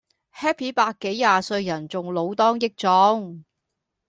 [0.33, 3.43] Happy 伯幾廿歲人仲老當益壯